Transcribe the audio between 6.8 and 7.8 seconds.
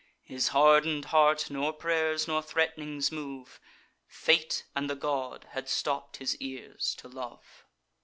to love.